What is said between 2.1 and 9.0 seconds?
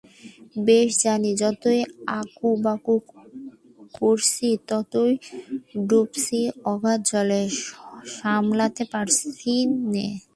আঁকুবাঁকু করছি ততই ডুবছি অগাধ জলে, সামলাতে